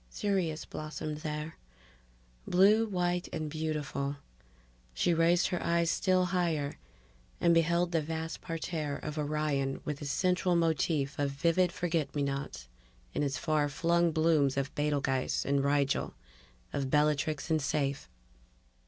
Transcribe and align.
Sirius 0.09 0.65
blossomed 0.65 1.17
there, 1.19 1.57
blue 2.47 2.87
white 2.87 3.29
and 3.31 3.51
beautiful. 3.51 4.15
She 4.95 5.13
raised 5.13 5.49
her 5.49 5.61
eyes 5.61 5.91
still 5.91 6.25
higher 6.33 6.79
and 7.39 7.53
beheld 7.53 7.91
the 7.91 8.01
vast 8.01 8.41
parterre 8.41 8.97
of 8.97 9.19
Orion 9.19 9.79
with 9.85 10.01
its 10.01 10.09
central 10.09 10.55
motif 10.55 11.19
of 11.19 11.29
vivid 11.29 11.71
forget 11.71 12.15
me 12.15 12.23
nots, 12.23 12.67
its 13.13 13.37
far 13.37 13.69
flung 13.69 14.11
blooms 14.11 14.57
of 14.57 14.73
Betelguese 14.73 15.45
and 15.45 15.63
Rigel, 15.63 16.15
of 16.73 16.89
Bellatrix 16.89 17.51
and 17.51 17.59
Saiph 17.61 18.07